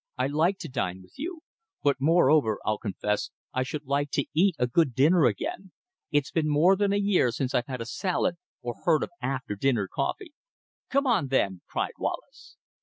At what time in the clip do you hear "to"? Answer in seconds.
0.61-0.67, 4.13-4.25